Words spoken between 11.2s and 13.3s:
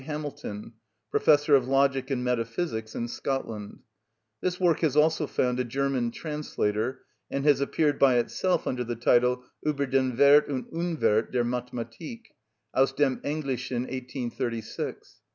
der Mathematik" aus dem